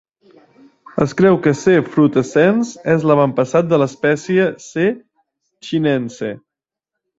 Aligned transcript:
Es 1.03 1.11
creu 1.19 1.37
que 1.47 1.53
"C. 1.59 1.75
frutescens" 1.97 2.71
és 2.95 3.05
l'avantpassat 3.11 3.71
de 3.75 3.81
l'espècie 3.83 4.49
"C. 4.71 4.89
chinense". 5.71 6.35